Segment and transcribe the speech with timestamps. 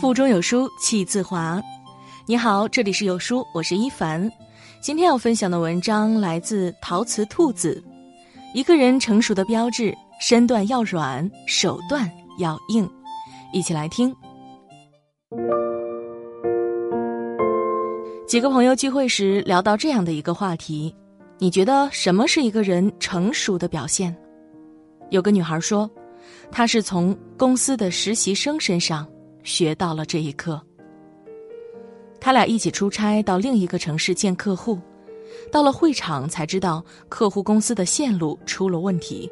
[0.00, 1.62] 腹中有书气自华。
[2.26, 4.28] 你好，这里是有书，我是一凡。
[4.80, 7.80] 今天要分享的文章来自陶瓷兔子。
[8.52, 12.90] 一个人成熟的标志，身段要软，手段要硬。
[13.52, 14.12] 一起来听。
[18.26, 20.92] 几个朋友聚会时聊到这样的一个话题：
[21.38, 24.12] 你觉得什么是一个人成熟的表现？
[25.10, 25.88] 有个女孩说，
[26.50, 29.06] 他是从公司的实习生身上
[29.42, 30.60] 学到了这一课。
[32.20, 34.78] 他俩一起出差到另一个城市见客户，
[35.50, 39.30] 到了会场才知道客户公司的线路出了问题。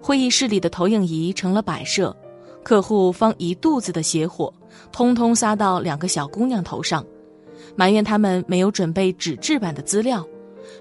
[0.00, 2.16] 会议室里的投影仪成了摆设，
[2.62, 4.52] 客户方一肚子的邪火，
[4.90, 7.04] 通通撒到两个小姑娘头上，
[7.74, 10.26] 埋怨他们没有准备纸质版的资料，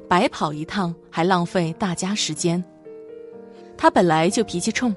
[0.07, 2.63] 白跑一趟还浪费大家时间。
[3.77, 4.95] 他本来就脾气冲，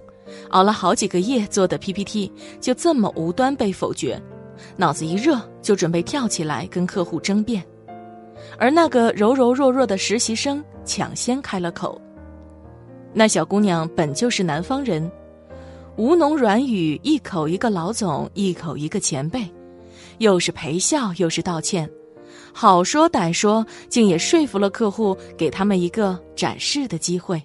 [0.50, 4.20] 熬了好几个夜做的 PPT 就这么无端被否决。
[4.76, 7.64] 脑子一热，就准备跳起来跟客户争辩，
[8.58, 12.00] 而那个柔柔弱弱的实习生抢先开了口。
[13.12, 15.10] 那小姑娘本就是南方人，
[15.96, 19.44] 吴侬软语，一口一个老总，一口一个前辈，
[20.18, 21.88] 又是陪笑又是道歉，
[22.52, 27.40] 好说歹说，竟也说服了客户，给他们一个展示的机会。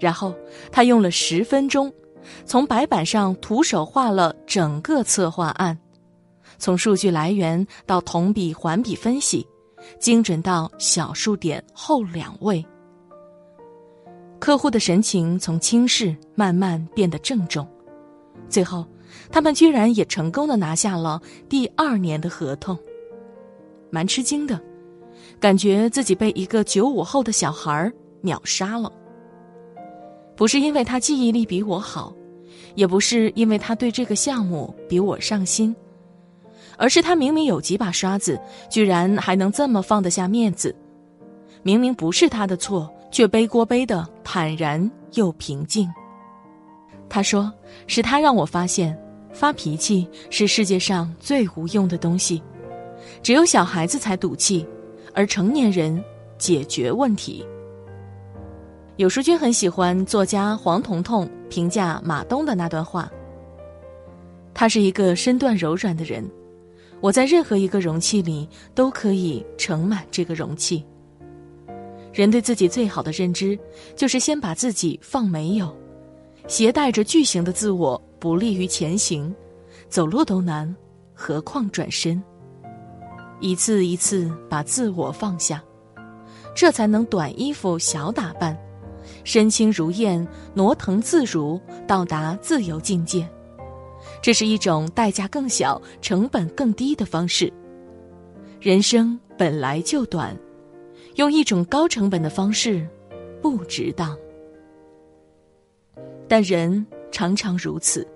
[0.00, 0.34] 然后
[0.72, 1.92] 他用了十分钟，
[2.44, 5.78] 从白板上徒手画了整个策划案。
[6.58, 9.46] 从数据来源到同比环比分析，
[9.98, 12.64] 精准到小数点后两位。
[14.38, 17.66] 客户的神情从轻视慢慢变得郑重，
[18.48, 18.86] 最后，
[19.30, 22.78] 他们居然也成功的拿下了第二年的合同。
[23.90, 24.60] 蛮吃惊的，
[25.38, 28.90] 感觉自己被一个九五后的小孩秒杀了。
[30.40, 32.10] 不是因为他记忆力比我好，
[32.74, 35.76] 也不是因为他对这个项目比我上心。
[36.78, 40.74] 而是他明明有几把刷子，居然还能这么放得下面子；
[41.62, 45.86] 明明不是他的错，却背锅背的坦然又平静。
[47.06, 47.52] 他说
[47.86, 48.98] ：“是他让我发现，
[49.34, 52.42] 发脾气是世界上最无用的东西，
[53.22, 54.66] 只有小孩子才赌气，
[55.12, 56.02] 而成年人
[56.38, 57.44] 解决问题。”
[58.96, 63.10] 有书君很喜欢作家黄彤彤评价马东的那段话
[64.52, 66.28] ：“他是一个身段柔软的人。”
[67.00, 70.84] 我在任何一个容器里都可以盛满这个容器。
[72.12, 73.58] 人对自己最好的认知，
[73.96, 75.74] 就是先把自己放没有，
[76.46, 79.34] 携带着巨型的自我，不利于前行，
[79.88, 80.76] 走路都难，
[81.14, 82.22] 何况转身。
[83.40, 85.64] 一次一次把自我放下，
[86.54, 88.54] 这才能短衣服小打扮，
[89.24, 93.28] 身轻如燕，挪腾自如，到达自由境界。
[94.22, 97.52] 这是一种代价更小、成本更低的方式。
[98.60, 100.36] 人生本来就短，
[101.16, 102.86] 用一种高成本的方式，
[103.40, 104.16] 不值当。
[106.28, 108.06] 但人常常如此，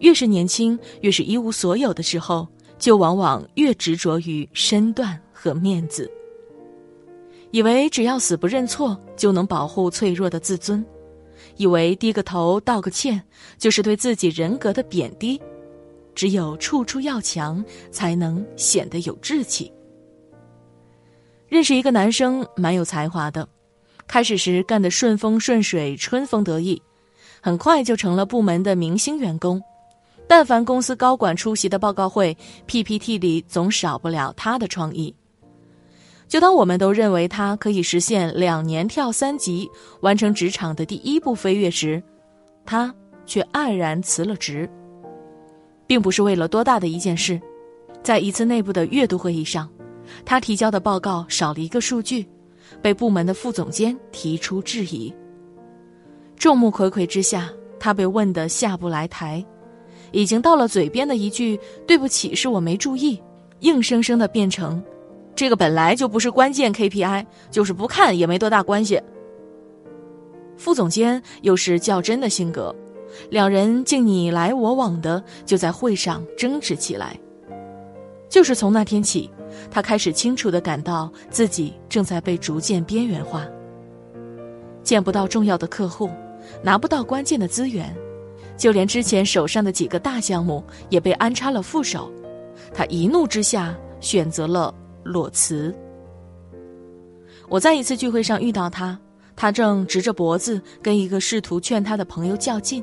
[0.00, 2.46] 越是年轻，越是一无所有的时候，
[2.78, 6.10] 就往往越执着于身段和面子，
[7.50, 10.82] 以为只要死不认错，就能保护脆弱的自尊。
[11.56, 13.22] 以为低个头道个歉
[13.58, 15.38] 就是对自己人格的贬低，
[16.14, 19.70] 只有处处要强，才能显得有志气。
[21.48, 23.46] 认识一个男生，蛮有才华的，
[24.06, 26.80] 开始时干得顺风顺水、春风得意，
[27.42, 29.60] 很快就成了部门的明星员工。
[30.26, 32.34] 但凡公司高管出席的报告会
[32.66, 35.14] ，PPT 里总少不了他的创意。
[36.30, 39.68] 就当我们都认为他可以实现两年跳三级，
[40.00, 42.00] 完成职场的第一步飞跃时，
[42.64, 42.94] 他
[43.26, 44.70] 却黯然辞了职。
[45.88, 47.40] 并不是为了多大的一件事，
[48.00, 49.68] 在一次内部的阅读会议上，
[50.24, 52.24] 他提交的报告少了一个数据，
[52.80, 55.12] 被部门的副总监提出质疑。
[56.36, 57.50] 众目睽睽之下，
[57.80, 59.44] 他被问得下不来台，
[60.12, 63.20] 已经到了嘴边的一句“对不起，是我没注意”，
[63.62, 64.80] 硬生生的变成。
[65.40, 69.00] 这个本来就不是关键 KPI，就是不看也没多大关系。
[70.58, 72.76] 副总监又是较真的性格，
[73.30, 77.18] 两人竟你来我往的就在会上争执起来。
[78.28, 79.30] 就是从那天起，
[79.70, 83.48] 他开始清楚的感到自己正在被逐渐边缘化，
[84.82, 86.10] 见不到重要的客户，
[86.62, 87.96] 拿不到关键的资源，
[88.58, 92.12] 就连之前手上的几个大项目也被安插了副手。
[92.74, 94.74] 他一怒之下选择了。
[95.02, 95.74] 裸辞。
[97.48, 98.98] 我在一次聚会上遇到他，
[99.34, 102.82] 他正直着脖子跟一个试图劝他的朋友较劲。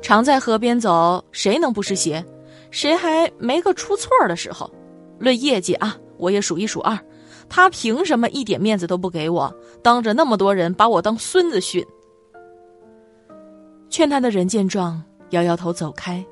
[0.00, 2.24] 常在河边走，谁能不湿鞋？
[2.70, 4.70] 谁还没个出错的时候？
[5.18, 6.98] 论业绩啊，我也数一数二。
[7.48, 9.54] 他凭什么一点面子都不给我？
[9.82, 11.84] 当着那么多人把我当孙子训。
[13.90, 16.24] 劝他的人见状，摇摇头走开，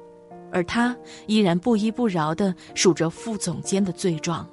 [0.52, 4.48] 而他依然不依不饶的数着副总监的罪状。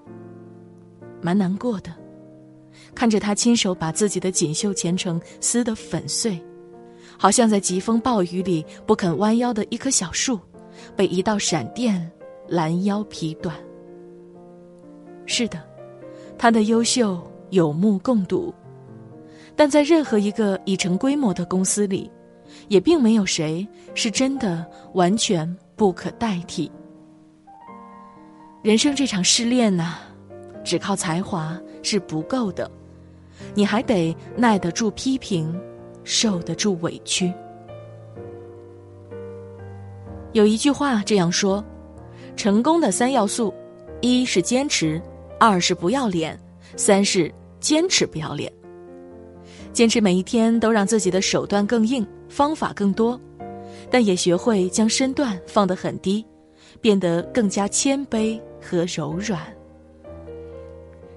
[1.22, 1.92] 蛮难过的，
[2.94, 6.40] 看着他亲手把自己的锦绣前程撕得粉碎。
[7.18, 10.40] 好像在疾风暴雨里不肯弯腰的一棵小树，
[10.96, 12.12] 被一道闪电
[12.48, 13.56] 拦腰劈断。
[15.26, 15.60] 是的，
[16.38, 18.54] 他的优秀有目共睹，
[19.56, 22.10] 但在任何一个已成规模的公司里，
[22.68, 24.64] 也并没有谁是真的
[24.94, 26.70] 完全不可代替。
[28.62, 29.96] 人生这场试炼呐，
[30.66, 32.70] 只靠才华是不够的，
[33.54, 35.58] 你还得耐得住批评。
[36.10, 37.34] 受得住委屈。
[40.32, 41.62] 有一句话这样说：
[42.38, 43.54] 成功的三要素，
[44.00, 45.02] 一是坚持，
[45.38, 46.40] 二是不要脸，
[46.78, 48.50] 三是坚持不要脸。
[49.74, 53.20] 坚持每一天都让自己的手段更硬，方法更多，
[53.90, 56.26] 但也学会将身段放得很低，
[56.82, 59.42] 变得更加谦卑和柔软。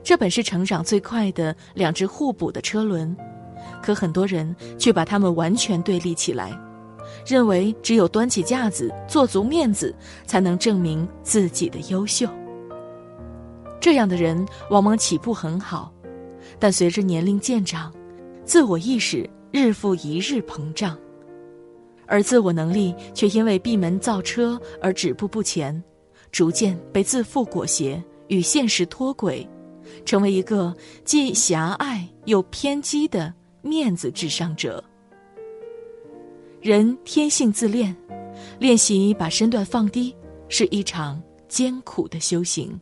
[0.03, 3.17] 这本是成长最快的两只互补的车轮。
[3.83, 6.59] 可很多人却把它们完全对立起来，
[7.27, 9.95] 认为只有端起架子、做足面子，
[10.27, 12.27] 才能证明自己的优秀。
[13.79, 15.93] 这样的人往往起步很好，
[16.59, 17.93] 但随着年龄渐长，
[18.45, 20.99] 自我意识日复一日膨胀，
[22.11, 25.83] 而自我能力却因为闭门造车而止步不前，
[26.33, 29.49] 逐渐被自负裹挟，与现实脱轨，
[30.05, 30.75] 成为一个
[31.05, 33.33] 既狭隘又偏激的。
[33.63, 34.83] 面子至上者，
[36.63, 37.95] 人天性自恋，
[38.59, 40.17] 练习把身段放低，
[40.49, 42.81] 是一场艰苦的修行。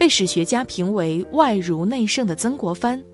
[0.00, 3.04] 被史学家评为外儒内圣的曾国藩，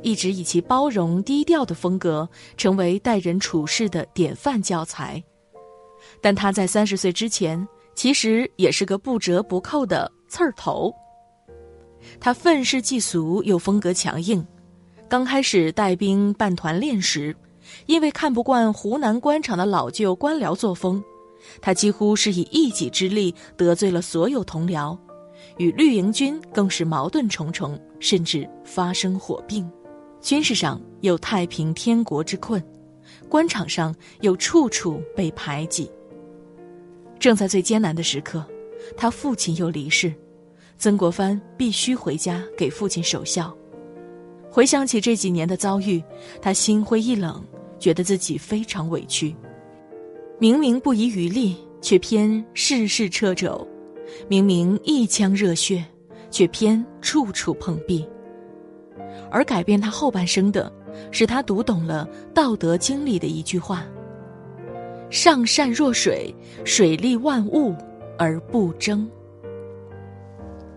[0.00, 5.20] 一直以其包容低调的风格，成为待人处事的典范教材。
[6.20, 7.66] 但他在三十岁之前，
[7.96, 10.94] 其实也是个不折不扣的刺儿头。
[12.20, 14.46] 他愤世嫉俗，又风格强硬。
[15.08, 17.34] 刚开始带兵办团练时，
[17.86, 21.02] 因为看不惯湖南官场的老旧官僚作风，
[21.60, 24.96] 他几乎是以一己之力得罪了所有同僚，
[25.58, 29.68] 与绿营军更是矛盾重重，甚至发生火并。
[30.20, 32.62] 军事上有太平天国之困，
[33.28, 35.90] 官场上又处处被排挤。
[37.18, 38.44] 正在最艰难的时刻，
[38.96, 40.12] 他父亲又离世，
[40.78, 43.56] 曾国藩必须回家给父亲守孝。
[44.50, 46.02] 回想起这几年的遭遇，
[46.40, 47.44] 他心灰意冷，
[47.78, 49.34] 觉得自己非常委屈。
[50.38, 53.66] 明明不遗余力，却偏事事掣肘；
[54.28, 55.84] 明明一腔热血，
[56.30, 58.06] 却偏处处碰壁。
[59.30, 60.72] 而改变他后半生的，
[61.10, 63.84] 是他读懂了《道德经》里的一句话
[65.10, 66.34] ：“上善若水，
[66.64, 67.74] 水利万物
[68.18, 69.08] 而不争。”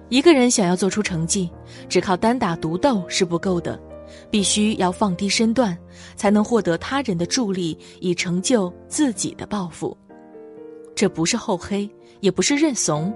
[0.10, 1.50] 一个人想要做出成绩，
[1.88, 3.80] 只靠单打独斗是不够的，
[4.32, 5.78] 必须要放低身段，
[6.16, 9.96] 才能获得他人的助力，以成就自己的抱负。
[10.96, 11.88] 这不是厚黑，
[12.22, 13.14] 也不是认怂，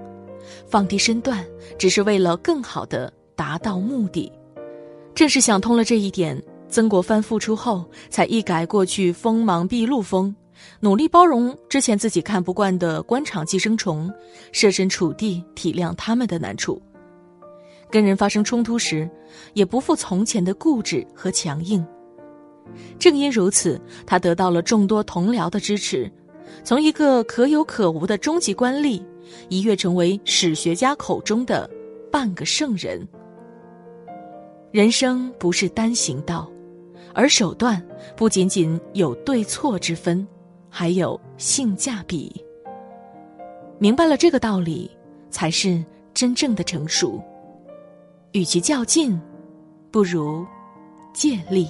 [0.66, 1.44] 放低身段
[1.78, 4.30] 只是为了更好的达到目的。
[5.14, 10.34] 正是想通了这一点，曾国藩复出后才一改过去锋芒毕露风。
[10.80, 14.12] 努力包容之前自己看不惯的官场寄生虫，
[14.52, 16.80] 设身处地体谅他们的难处。
[17.90, 19.08] 跟人发生冲突时，
[19.52, 21.84] 也不复从前的固执和强硬。
[22.98, 26.10] 正因如此，他得到了众多同僚的支持，
[26.64, 29.02] 从一个可有可无的中级官吏，
[29.48, 31.68] 一跃成为史学家口中的
[32.10, 33.06] 半个圣人。
[34.70, 36.50] 人生不是单行道，
[37.14, 37.80] 而手段
[38.16, 40.26] 不仅仅有对错之分。
[40.76, 42.44] 还有性价比。
[43.78, 44.90] 明白了这个道理，
[45.30, 47.22] 才是真正的成熟。
[48.32, 49.16] 与其较劲，
[49.92, 50.44] 不如
[51.12, 51.68] 借力。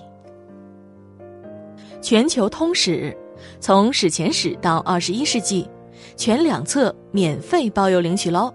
[2.01, 3.15] 全球通史，
[3.61, 5.69] 从史前史到二十一世纪，
[6.17, 8.53] 全两册免费包邮领取喽！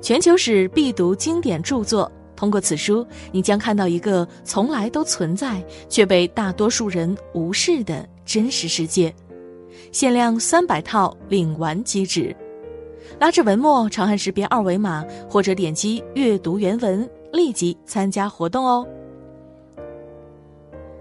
[0.00, 9.14] 全球史必读经典著作，通过此书，你将看到一个从来都存在却被大多数人无视的真实世界。
[9.92, 12.34] 限量三百套领完即止，
[13.18, 18.86] 拉着文末长按识别二维码或者点击阅读原文，立即参加活动哦。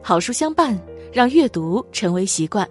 [0.02, 0.78] 好书相伴，
[1.12, 2.68] 让阅读成为习惯。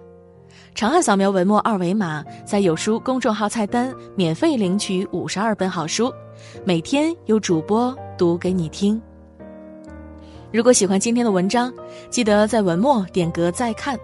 [0.75, 6.11] 长按扫描文末二维码，在有书公众号菜单免费领取五十二本好书，
[6.65, 9.01] 每天有主播读给你听。
[10.51, 11.73] 如果喜欢今天的文章，
[12.09, 13.97] 记得在文末点个再看，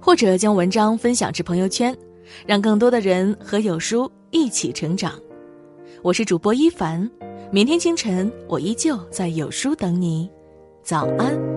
[0.00, 1.96] 或者将文章分享至朋友圈，
[2.44, 5.12] 让更多的人和有书一起成长。
[6.02, 7.08] 我是主播一凡，
[7.52, 10.28] 明天清晨我依旧在有书等你，
[10.82, 11.47] 早安。